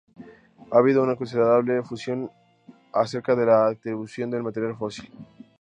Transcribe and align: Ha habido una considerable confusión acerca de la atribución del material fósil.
Ha 0.71 0.79
habido 0.79 1.03
una 1.03 1.15
considerable 1.15 1.75
confusión 1.77 2.31
acerca 2.91 3.35
de 3.35 3.45
la 3.45 3.67
atribución 3.67 4.31
del 4.31 4.41
material 4.41 4.75
fósil. 4.75 5.11